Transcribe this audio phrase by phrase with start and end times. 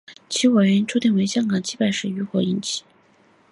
[0.29, 2.83] 起火原因初判为香客祭拜后余火引起。